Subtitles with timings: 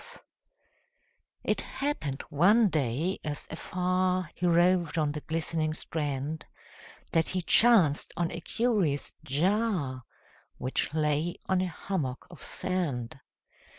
[1.43, 6.43] It happened one day, as afar He roved on the glistening strand,
[7.11, 10.01] That he chanced on a curious jar,
[10.57, 13.19] Which lay on a hummock of sand.